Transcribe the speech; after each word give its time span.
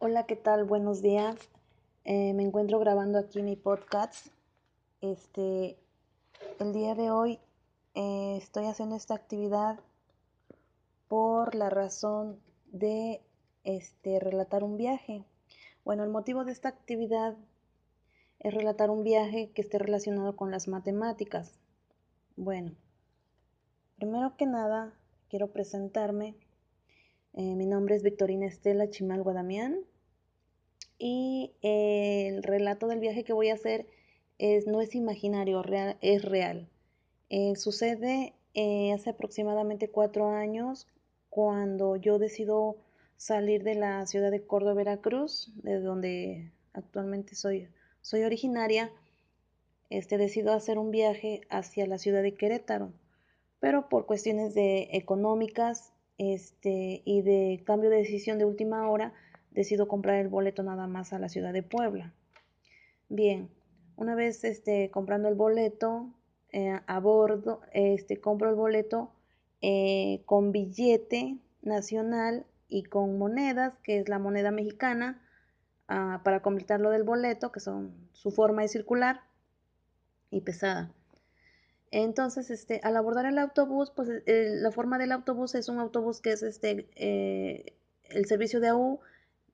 Hola, 0.00 0.26
¿qué 0.26 0.36
tal? 0.36 0.62
Buenos 0.62 1.02
días. 1.02 1.34
Eh, 2.04 2.32
me 2.32 2.44
encuentro 2.44 2.78
grabando 2.78 3.18
aquí 3.18 3.42
mi 3.42 3.56
podcast. 3.56 4.28
Este, 5.00 5.76
el 6.60 6.72
día 6.72 6.94
de 6.94 7.10
hoy 7.10 7.40
eh, 7.96 8.36
estoy 8.36 8.66
haciendo 8.66 8.94
esta 8.94 9.16
actividad 9.16 9.80
por 11.08 11.56
la 11.56 11.68
razón 11.68 12.38
de 12.66 13.22
este, 13.64 14.20
relatar 14.20 14.62
un 14.62 14.76
viaje. 14.76 15.24
Bueno, 15.84 16.04
el 16.04 16.10
motivo 16.10 16.44
de 16.44 16.52
esta 16.52 16.68
actividad 16.68 17.36
es 18.38 18.54
relatar 18.54 18.90
un 18.90 19.02
viaje 19.02 19.50
que 19.50 19.62
esté 19.62 19.78
relacionado 19.78 20.36
con 20.36 20.52
las 20.52 20.68
matemáticas. 20.68 21.58
Bueno, 22.36 22.70
primero 23.96 24.36
que 24.36 24.46
nada 24.46 24.92
quiero 25.28 25.48
presentarme. 25.48 26.36
Eh, 27.34 27.54
mi 27.56 27.66
nombre 27.66 27.94
es 27.94 28.02
Victorina 28.02 28.46
Estela 28.46 28.88
Chimal 28.90 29.22
Guadamián 29.22 29.84
y 30.98 31.52
el 31.62 32.42
relato 32.42 32.88
del 32.88 33.00
viaje 33.00 33.24
que 33.24 33.32
voy 33.32 33.48
a 33.50 33.54
hacer 33.54 33.86
no 34.66 34.80
es 34.80 34.94
imaginario, 34.94 35.62
es 36.00 36.24
real. 36.24 36.68
Eh, 37.30 37.56
sucede 37.56 38.34
eh, 38.54 38.92
hace 38.92 39.10
aproximadamente 39.10 39.90
cuatro 39.90 40.30
años 40.30 40.86
cuando 41.28 41.96
yo 41.96 42.18
decido 42.18 42.76
salir 43.16 43.64
de 43.64 43.74
la 43.74 44.06
ciudad 44.06 44.30
de 44.30 44.46
Córdoba, 44.46 44.74
Veracruz, 44.74 45.52
de 45.62 45.80
donde 45.80 46.52
actualmente 46.72 47.34
soy, 47.34 47.68
soy 48.00 48.22
originaria. 48.22 48.90
Este, 49.90 50.18
decido 50.18 50.52
hacer 50.52 50.78
un 50.78 50.90
viaje 50.90 51.42
hacia 51.50 51.86
la 51.86 51.98
ciudad 51.98 52.22
de 52.22 52.34
Querétaro, 52.34 52.92
pero 53.58 53.88
por 53.88 54.04
cuestiones 54.04 54.54
de 54.54 54.88
económicas 54.92 55.92
este, 56.18 57.02
y 57.04 57.22
de 57.22 57.62
cambio 57.64 57.88
de 57.88 57.96
decisión 57.96 58.38
de 58.38 58.44
última 58.44 58.88
hora, 58.90 59.14
decido 59.58 59.88
comprar 59.88 60.20
el 60.20 60.28
boleto 60.28 60.62
nada 60.62 60.86
más 60.86 61.12
a 61.12 61.18
la 61.18 61.28
ciudad 61.28 61.52
de 61.52 61.64
Puebla. 61.64 62.14
Bien, 63.08 63.50
una 63.96 64.14
vez 64.14 64.44
este, 64.44 64.88
comprando 64.92 65.28
el 65.28 65.34
boleto 65.34 66.14
eh, 66.52 66.78
a 66.86 67.00
bordo, 67.00 67.62
este, 67.72 68.20
compro 68.20 68.50
el 68.50 68.54
boleto 68.54 69.10
eh, 69.60 70.22
con 70.26 70.52
billete 70.52 71.38
nacional 71.60 72.46
y 72.68 72.84
con 72.84 73.18
monedas, 73.18 73.74
que 73.82 73.98
es 73.98 74.08
la 74.08 74.20
moneda 74.20 74.52
mexicana, 74.52 75.20
uh, 75.88 76.22
para 76.22 76.40
completar 76.40 76.78
lo 76.78 76.90
del 76.90 77.02
boleto, 77.02 77.50
que 77.50 77.58
son 77.58 77.92
su 78.12 78.30
forma 78.30 78.62
de 78.62 78.68
circular 78.68 79.22
y 80.30 80.42
pesada. 80.42 80.92
Entonces, 81.90 82.50
este, 82.50 82.80
al 82.84 82.96
abordar 82.96 83.26
el 83.26 83.38
autobús, 83.38 83.90
pues 83.90 84.08
la 84.24 84.70
forma 84.70 84.98
del 84.98 85.10
autobús 85.10 85.56
es 85.56 85.68
un 85.68 85.80
autobús 85.80 86.20
que 86.20 86.30
es 86.30 86.44
este, 86.44 86.86
eh, 86.94 87.74
el 88.04 88.26
servicio 88.26 88.60
de 88.60 88.68
AU, 88.68 89.00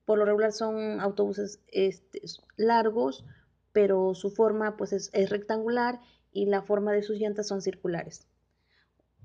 por 0.05 0.17
lo 0.19 0.25
regular 0.25 0.51
son 0.51 0.99
autobuses 1.01 1.59
este, 1.67 2.21
largos, 2.55 3.25
pero 3.73 4.13
su 4.13 4.29
forma 4.31 4.77
pues 4.77 4.93
es, 4.93 5.29
rectangular 5.29 5.99
y 6.31 6.45
la 6.45 6.61
forma 6.61 6.93
de 6.93 7.03
sus 7.03 7.17
llantas 7.19 7.47
son 7.47 7.61
circulares. 7.61 8.27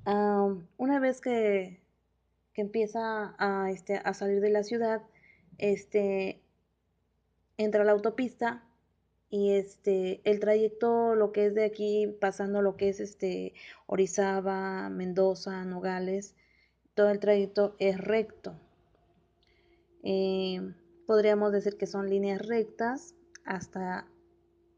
Um, 0.06 0.66
una 0.76 0.98
vez 0.98 1.20
que, 1.20 1.82
que 2.54 2.62
empieza 2.62 3.34
a, 3.38 3.70
este, 3.70 4.00
salir 4.14 4.40
de 4.40 4.50
la 4.50 4.62
ciudad, 4.64 5.02
este, 5.58 6.40
entra 7.58 7.82
a 7.82 7.84
la 7.84 7.92
autopista 7.92 8.64
y 9.28 9.52
el 10.24 10.40
trayecto, 10.40 11.14
lo 11.14 11.30
que 11.30 11.46
es 11.46 11.54
de 11.54 11.64
aquí, 11.64 12.08
pasando 12.20 12.62
lo 12.62 12.76
que 12.76 12.88
es 12.88 13.18
Orizaba, 13.86 14.88
Mendoza, 14.88 15.64
Nogales, 15.64 16.34
todo 16.94 17.10
el 17.10 17.20
trayecto 17.20 17.76
es 17.78 17.96
recto. 17.98 18.56
Eh, 20.02 20.60
podríamos 21.06 21.52
decir 21.52 21.76
que 21.76 21.86
son 21.86 22.08
líneas 22.08 22.40
rectas 22.46 23.14
hasta, 23.44 24.06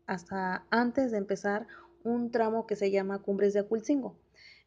hasta 0.06 0.64
antes 0.70 1.12
de 1.12 1.18
empezar 1.18 1.66
un 2.04 2.30
tramo 2.30 2.66
que 2.66 2.76
se 2.76 2.90
llama 2.90 3.20
Cumbres 3.20 3.54
de 3.54 3.60
Aculcingo. 3.60 4.16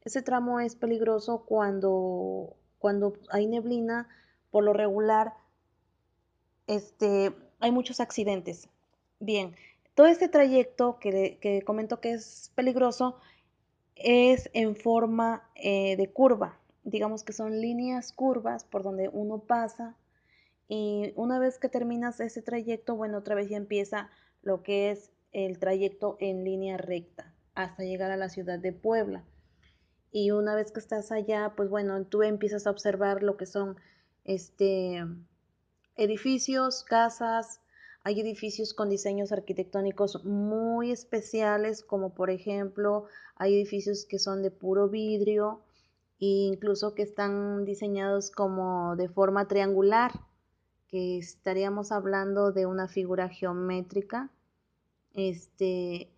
Ese 0.04 0.22
tramo 0.22 0.60
es 0.60 0.76
peligroso 0.76 1.46
cuando, 1.46 2.56
cuando 2.78 3.14
hay 3.32 3.48
neblina, 3.48 4.08
por 4.52 4.64
lo 4.64 4.74
regular 4.74 5.34
este, 6.68 7.34
hay 7.60 7.72
muchos 7.72 8.00
accidentes. 8.00 8.70
Bien, 9.20 9.56
todo 9.96 10.08
este 10.08 10.30
trayecto 10.30 11.00
que, 11.00 11.40
que 11.42 11.64
comento 11.64 12.00
que 12.00 12.14
es 12.14 12.52
peligroso 12.56 13.18
es 13.96 14.50
en 14.54 14.76
forma 14.76 15.50
eh, 15.56 15.96
de 15.98 16.12
curva. 16.12 16.60
Digamos 16.84 17.24
que 17.24 17.34
son 17.34 17.60
líneas 17.62 18.12
curvas 18.12 18.64
por 18.64 18.84
donde 18.84 19.10
uno 19.10 19.40
pasa 19.40 19.96
y 20.68 21.14
una 21.16 21.40
vez 21.40 21.60
que 21.60 21.70
terminas 21.70 22.20
ese 22.20 22.42
trayecto, 22.42 22.96
bueno, 22.96 23.20
otra 23.20 23.36
vez 23.36 23.50
ya 23.50 23.58
empieza 23.58 24.10
lo 24.42 24.64
que 24.64 24.92
es 24.92 25.12
el 25.32 25.60
trayecto 25.60 26.18
en 26.20 26.44
línea 26.44 26.78
recta 26.78 27.34
hasta 27.54 27.84
llegar 27.84 28.12
a 28.12 28.18
la 28.18 28.30
ciudad 28.30 28.60
de 28.60 28.74
Puebla. 28.74 29.24
Y 30.12 30.32
una 30.32 30.56
vez 30.56 30.72
que 30.72 30.80
estás 30.80 31.12
allá, 31.12 31.54
pues 31.56 31.70
bueno, 31.70 32.06
tú 32.06 32.24
empiezas 32.24 32.68
a 32.68 32.72
observar 32.72 33.22
lo 33.22 33.38
que 33.38 33.46
son 33.46 33.76
este 34.24 35.04
edificios, 35.98 36.84
casas, 36.84 37.62
hay 38.04 38.22
edificios 38.22 38.74
con 38.74 38.90
diseños 38.90 39.32
arquitectónicos 39.32 40.24
muy 40.26 40.92
especiales, 40.92 41.84
como 41.84 42.14
por 42.14 42.30
ejemplo, 42.30 43.06
hay 43.36 43.56
edificios 43.56 44.06
que 44.06 44.20
son 44.20 44.42
de 44.42 44.52
puro 44.52 44.90
vidrio 44.90 45.62
e 46.20 46.48
incluso 46.54 46.96
que 46.96 47.04
están 47.04 47.66
diseñados 47.66 48.32
como 48.32 48.96
de 48.96 49.10
forma 49.10 49.48
triangular 49.48 50.12
que 50.88 51.18
estaríamos 51.18 51.92
hablando 51.92 52.52
de 52.52 52.66
una 52.66 52.88
figura 52.88 53.30
geométrica, 53.30 54.30
este, 55.14 56.12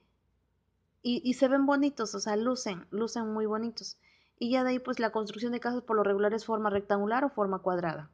y, 1.03 1.21
y, 1.23 1.33
se 1.35 1.47
ven 1.47 1.65
bonitos, 1.65 2.15
o 2.15 2.19
sea, 2.19 2.35
lucen, 2.35 2.85
lucen 2.91 3.31
muy 3.31 3.45
bonitos. 3.45 3.97
Y 4.39 4.51
ya 4.51 4.63
de 4.63 4.71
ahí, 4.71 4.79
pues 4.79 4.99
la 4.99 5.11
construcción 5.11 5.51
de 5.51 5.59
casas 5.59 5.83
por 5.83 5.95
lo 5.95 6.03
regular 6.03 6.33
es 6.33 6.45
forma 6.45 6.69
rectangular 6.69 7.23
o 7.23 7.29
forma 7.29 7.59
cuadrada. 7.59 8.09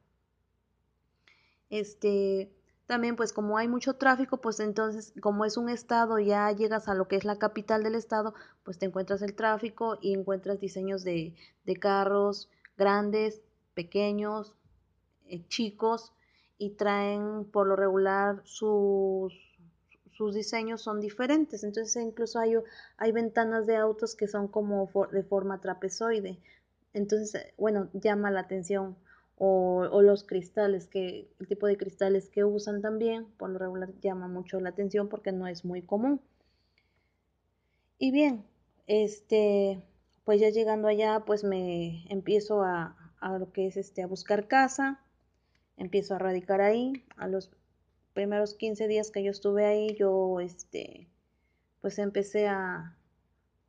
Este, 1.70 2.54
también, 2.86 3.16
pues 3.16 3.34
como 3.34 3.58
hay 3.58 3.68
mucho 3.68 3.96
tráfico, 3.96 4.38
pues 4.38 4.60
entonces, 4.60 5.14
como 5.22 5.46
es 5.46 5.58
un 5.58 5.70
estado, 5.70 6.20
ya 6.20 6.52
llegas 6.52 6.88
a 6.88 6.94
lo 6.94 7.08
que 7.08 7.16
es 7.16 7.26
la 7.26 7.40
capital 7.40 7.84
del 7.84 7.96
estado, 7.96 8.34
pues 8.64 8.78
te 8.78 8.86
encuentras 8.86 9.22
el 9.22 9.36
tráfico 9.36 9.98
y 10.02 10.14
encuentras 10.14 10.60
diseños 10.60 11.04
de, 11.04 11.36
de 11.66 11.76
carros 11.78 12.50
grandes, 12.78 13.42
pequeños, 13.74 14.56
eh, 15.26 15.48
chicos, 15.48 16.14
y 16.64 16.70
traen 16.70 17.44
por 17.52 17.68
lo 17.68 17.76
regular 17.76 18.42
sus, 18.46 19.34
sus 20.12 20.34
diseños 20.34 20.82
son 20.82 21.02
diferentes. 21.02 21.64
Entonces 21.64 22.02
incluso 22.02 22.40
hay, 22.40 22.56
hay 22.98 23.12
ventanas 23.12 23.68
de 23.68 23.76
autos 23.76 24.16
que 24.16 24.30
son 24.30 24.48
como 24.48 24.90
de 25.12 25.24
forma 25.24 25.60
trapezoide. 25.60 26.40
Entonces, 26.94 27.48
bueno, 27.58 27.90
llama 27.94 28.32
la 28.32 28.42
atención. 28.42 28.96
O, 29.36 29.88
o, 29.92 30.02
los 30.04 30.24
cristales, 30.24 30.88
que 30.88 31.28
el 31.40 31.48
tipo 31.48 31.66
de 31.66 31.76
cristales 31.76 32.30
que 32.30 32.46
usan 32.46 32.82
también, 32.82 33.26
por 33.38 33.50
lo 33.50 33.58
regular 33.58 33.90
llama 34.00 34.28
mucho 34.28 34.60
la 34.60 34.70
atención 34.70 35.10
porque 35.10 35.32
no 35.32 35.48
es 35.48 35.66
muy 35.66 35.82
común. 35.82 36.22
Y 37.98 38.12
bien, 38.12 38.46
este, 38.86 39.84
pues 40.24 40.40
ya 40.40 40.50
llegando 40.50 40.88
allá, 40.88 41.24
pues 41.26 41.44
me 41.44 42.06
empiezo 42.10 42.62
a, 42.62 42.96
a 43.20 43.38
lo 43.40 43.52
que 43.52 43.66
es 43.68 43.76
este, 43.76 44.04
a 44.04 44.08
buscar 44.08 44.48
casa, 44.48 45.04
empiezo 45.78 46.16
a 46.16 46.20
radicar 46.20 46.62
ahí. 46.62 47.04
A 47.18 47.28
los 47.28 47.52
primeros 48.14 48.56
15 48.56 48.88
días 48.88 49.12
que 49.12 49.24
yo 49.24 49.32
estuve 49.32 49.66
ahí, 49.66 49.96
yo 49.96 50.40
este, 50.40 51.08
pues 51.82 52.00
empecé 52.00 52.48
a, 52.48 52.96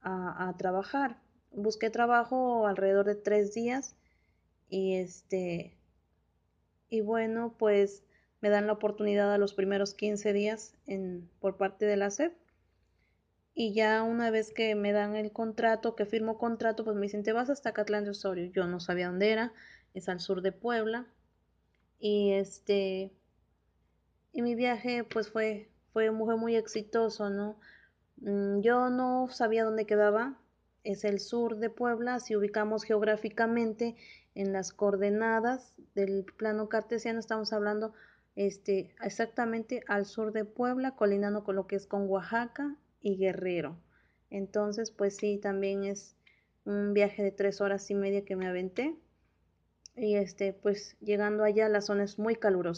a, 0.02 0.54
trabajar. 0.58 1.18
Busqué 1.52 1.90
trabajo 1.90 2.66
alrededor 2.66 3.06
de 3.06 3.14
tres 3.14 3.54
días 3.54 3.96
y 4.68 4.94
este 4.96 5.76
y 6.88 7.00
bueno 7.00 7.54
pues 7.58 8.02
me 8.40 8.50
dan 8.50 8.66
la 8.66 8.72
oportunidad 8.72 9.32
a 9.32 9.38
los 9.38 9.54
primeros 9.54 9.94
15 9.94 10.32
días 10.32 10.74
en, 10.86 11.28
por 11.40 11.56
parte 11.56 11.86
de 11.86 11.96
la 11.96 12.10
SEP 12.10 12.34
y 13.54 13.72
ya 13.72 14.02
una 14.02 14.30
vez 14.30 14.52
que 14.52 14.74
me 14.74 14.92
dan 14.92 15.14
el 15.14 15.32
contrato, 15.32 15.94
que 15.94 16.06
firmo 16.06 16.38
contrato, 16.38 16.84
pues 16.84 16.96
me 16.96 17.02
dicen, 17.02 17.22
te 17.22 17.32
vas 17.32 17.50
hasta 17.50 17.72
Catlán 17.72 18.02
de 18.02 18.10
Osorio. 18.10 18.50
Yo 18.50 18.66
no 18.66 18.80
sabía 18.80 19.06
dónde 19.06 19.30
era, 19.30 19.52
es 19.94 20.08
al 20.08 20.18
sur 20.18 20.42
de 20.42 20.50
Puebla 20.50 21.06
y 22.06 22.32
este 22.32 23.10
y 24.30 24.42
mi 24.42 24.54
viaje 24.54 25.04
pues 25.04 25.30
fue 25.30 25.70
fue 25.94 26.10
muy, 26.10 26.36
muy 26.36 26.54
exitoso 26.54 27.30
no 27.30 27.58
mm, 28.18 28.60
yo 28.60 28.90
no 28.90 29.28
sabía 29.30 29.64
dónde 29.64 29.86
quedaba 29.86 30.38
es 30.82 31.04
el 31.04 31.18
sur 31.18 31.56
de 31.56 31.70
Puebla 31.70 32.20
si 32.20 32.36
ubicamos 32.36 32.84
geográficamente 32.84 33.96
en 34.34 34.52
las 34.52 34.74
coordenadas 34.74 35.72
del 35.94 36.26
plano 36.36 36.68
cartesiano 36.68 37.20
estamos 37.20 37.54
hablando 37.54 37.94
este 38.36 38.94
exactamente 39.02 39.82
al 39.88 40.04
sur 40.04 40.32
de 40.32 40.44
Puebla 40.44 40.96
colinando 40.96 41.42
con 41.42 41.56
lo 41.56 41.66
que 41.66 41.76
es 41.76 41.86
con 41.86 42.06
Oaxaca 42.10 42.76
y 43.00 43.16
Guerrero. 43.16 43.78
Entonces 44.28 44.90
pues 44.90 45.16
sí 45.16 45.38
también 45.38 45.84
es 45.84 46.16
un 46.66 46.92
viaje 46.92 47.22
de 47.22 47.30
tres 47.30 47.62
horas 47.62 47.90
y 47.90 47.94
media 47.94 48.26
que 48.26 48.36
me 48.36 48.46
aventé 48.46 48.94
y 49.96 50.16
este 50.16 50.52
pues 50.52 50.96
llegando 51.00 51.44
allá 51.44 51.68
la 51.68 51.80
zona 51.80 52.04
es 52.04 52.18
muy 52.18 52.36
calurosa 52.36 52.72